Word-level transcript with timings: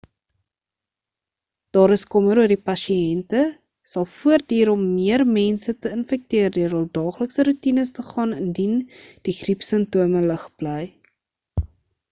daar 1.75 1.91
is 1.95 2.03
kommer 2.13 2.39
oor 2.43 2.51
dat 2.51 2.63
pasiënte 2.69 3.41
sal 3.91 4.07
voortduur 4.13 4.71
om 4.71 4.87
meer 4.93 5.23
mense 5.35 5.75
te 5.85 5.91
infekteer 5.97 6.55
deur 6.55 6.73
hul 6.77 6.87
daaglikse 6.99 7.45
roetines 7.49 7.93
te 7.97 8.05
gaan 8.09 8.33
indien 8.39 8.73
die 9.29 9.37
griepsimptome 9.43 10.25
lig 10.33 10.47
bly 10.63 10.79